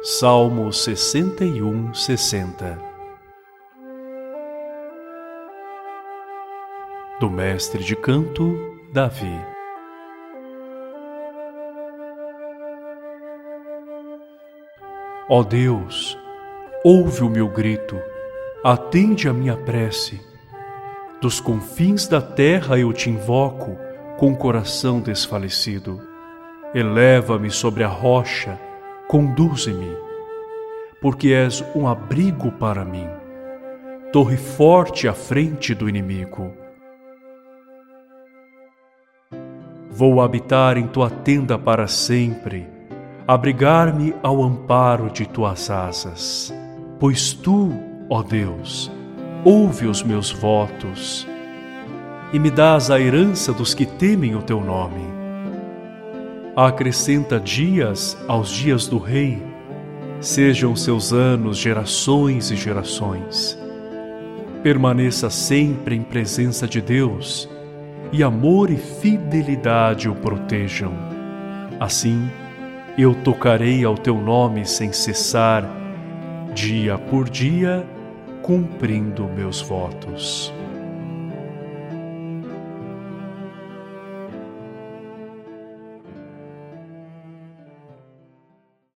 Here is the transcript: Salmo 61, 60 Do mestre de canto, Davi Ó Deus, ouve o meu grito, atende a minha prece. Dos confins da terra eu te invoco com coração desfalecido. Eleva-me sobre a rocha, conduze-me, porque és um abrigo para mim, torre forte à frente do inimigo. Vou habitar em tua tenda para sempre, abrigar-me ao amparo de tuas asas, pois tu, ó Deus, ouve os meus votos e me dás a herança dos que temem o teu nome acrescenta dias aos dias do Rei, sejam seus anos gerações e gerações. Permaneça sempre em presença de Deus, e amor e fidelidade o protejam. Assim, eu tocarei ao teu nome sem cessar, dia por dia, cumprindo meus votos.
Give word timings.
Salmo 0.00 0.72
61, 0.72 1.92
60 1.92 2.78
Do 7.18 7.28
mestre 7.28 7.82
de 7.82 7.96
canto, 7.96 8.56
Davi 8.92 9.26
Ó 15.28 15.42
Deus, 15.42 16.16
ouve 16.84 17.24
o 17.24 17.28
meu 17.28 17.48
grito, 17.48 18.00
atende 18.62 19.28
a 19.28 19.32
minha 19.32 19.56
prece. 19.56 20.20
Dos 21.20 21.40
confins 21.40 22.06
da 22.06 22.22
terra 22.22 22.78
eu 22.78 22.92
te 22.92 23.10
invoco 23.10 23.76
com 24.16 24.32
coração 24.36 25.00
desfalecido. 25.00 26.00
Eleva-me 26.72 27.50
sobre 27.50 27.82
a 27.82 27.88
rocha, 27.88 28.67
conduze-me, 29.08 29.96
porque 31.00 31.28
és 31.28 31.64
um 31.74 31.88
abrigo 31.88 32.52
para 32.52 32.84
mim, 32.84 33.06
torre 34.12 34.36
forte 34.36 35.08
à 35.08 35.14
frente 35.14 35.74
do 35.74 35.88
inimigo. 35.88 36.52
Vou 39.90 40.20
habitar 40.20 40.76
em 40.76 40.86
tua 40.86 41.08
tenda 41.08 41.58
para 41.58 41.86
sempre, 41.86 42.68
abrigar-me 43.26 44.14
ao 44.22 44.42
amparo 44.44 45.10
de 45.10 45.26
tuas 45.26 45.70
asas, 45.70 46.54
pois 47.00 47.32
tu, 47.32 47.70
ó 48.10 48.22
Deus, 48.22 48.92
ouve 49.42 49.86
os 49.86 50.02
meus 50.02 50.30
votos 50.30 51.26
e 52.30 52.38
me 52.38 52.50
dás 52.50 52.90
a 52.90 53.00
herança 53.00 53.54
dos 53.54 53.72
que 53.72 53.86
temem 53.86 54.36
o 54.36 54.42
teu 54.42 54.60
nome 54.60 55.17
acrescenta 56.66 57.38
dias 57.38 58.18
aos 58.26 58.50
dias 58.50 58.88
do 58.88 58.98
Rei, 58.98 59.40
sejam 60.20 60.74
seus 60.74 61.12
anos 61.12 61.56
gerações 61.56 62.50
e 62.50 62.56
gerações. 62.56 63.56
Permaneça 64.60 65.30
sempre 65.30 65.94
em 65.94 66.02
presença 66.02 66.66
de 66.66 66.80
Deus, 66.80 67.48
e 68.10 68.24
amor 68.24 68.70
e 68.70 68.76
fidelidade 68.76 70.08
o 70.08 70.16
protejam. 70.16 70.92
Assim, 71.78 72.28
eu 72.98 73.14
tocarei 73.14 73.84
ao 73.84 73.94
teu 73.94 74.16
nome 74.16 74.66
sem 74.66 74.92
cessar, 74.92 75.64
dia 76.54 76.98
por 76.98 77.28
dia, 77.28 77.86
cumprindo 78.42 79.28
meus 79.28 79.60
votos. 79.60 80.52